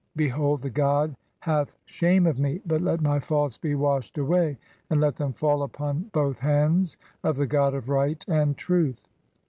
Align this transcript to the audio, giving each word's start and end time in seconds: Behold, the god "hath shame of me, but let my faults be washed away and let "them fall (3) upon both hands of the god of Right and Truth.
Behold, 0.15 0.63
the 0.63 0.69
god 0.71 1.15
"hath 1.41 1.77
shame 1.85 2.25
of 2.25 2.39
me, 2.39 2.59
but 2.65 2.81
let 2.81 3.01
my 3.01 3.19
faults 3.19 3.59
be 3.59 3.75
washed 3.75 4.17
away 4.17 4.57
and 4.89 4.99
let 4.99 5.15
"them 5.15 5.31
fall 5.31 5.57
(3) 5.59 5.65
upon 5.65 5.99
both 6.11 6.39
hands 6.39 6.97
of 7.23 7.35
the 7.35 7.45
god 7.45 7.75
of 7.75 7.87
Right 7.87 8.25
and 8.27 8.57
Truth. 8.57 9.07